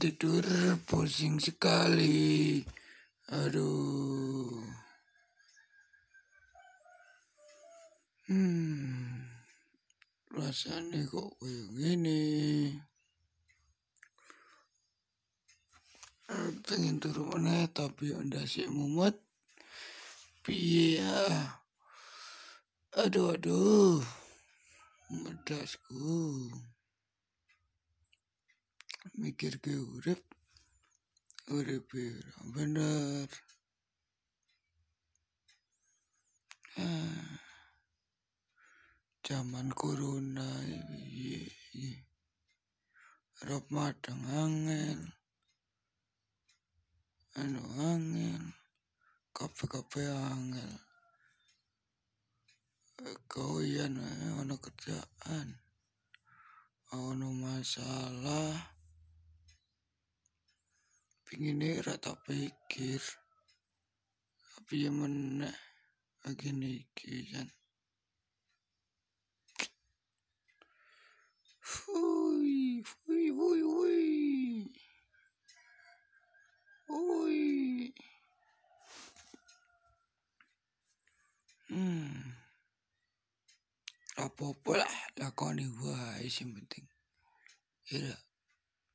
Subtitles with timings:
[0.00, 0.46] tidur
[0.88, 2.64] pusing sekali.
[3.28, 4.62] Aduh.
[8.30, 9.26] Hmm.
[10.32, 12.22] Rasanya kok kayak gini.
[16.66, 19.14] Pengen turun mana tapi anda si mumet.
[20.42, 21.22] Piye ya.
[22.98, 24.02] Aduh aduh.
[25.10, 26.50] Medasku.
[29.14, 30.18] Mikir ke urip.
[31.46, 31.86] Urip
[32.50, 33.30] bener.
[36.74, 37.38] Ah.
[39.26, 41.42] Zaman corona iya,
[41.74, 41.98] iya.
[43.46, 45.10] Rob matang angin.
[47.38, 48.54] Anu angin.
[49.30, 50.78] Kafe-kafe angin.
[53.26, 53.86] Kau iya
[54.38, 55.58] ono kerjaan.
[56.94, 58.75] Ono masalah.
[61.36, 62.96] Pingin rata pikir.
[64.56, 65.52] Tapi yang mana
[66.24, 67.44] lagi niki kan.
[71.60, 74.08] Fui, fui, fui, fui.
[76.88, 77.44] Fui.
[81.68, 82.32] Hmm.
[84.24, 86.88] Apa-apa lah lakoni wae sing penting.
[87.92, 88.25] Iya.